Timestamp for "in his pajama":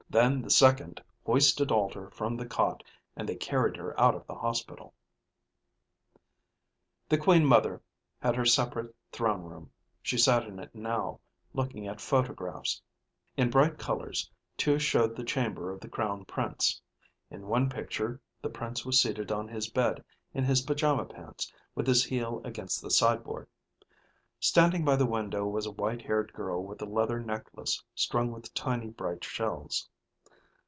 20.33-21.05